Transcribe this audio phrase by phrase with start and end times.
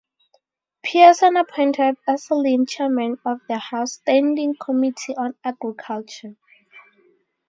[0.83, 6.35] Pearson appointed Asselin chairman of the House Standing Committee on Agriculture.